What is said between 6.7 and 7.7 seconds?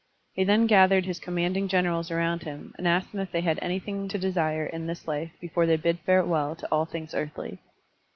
all things earthly.